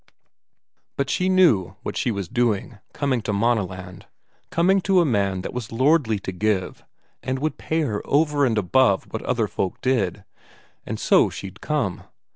[0.97, 4.07] But she knew what she was doing, coming to Maaneland,
[4.49, 6.83] coming to a man that was lordly to give
[7.21, 10.23] and would pay her over and above what other folk did
[10.87, 12.01] and so she'd come.